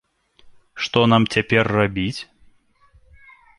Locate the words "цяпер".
1.37-1.63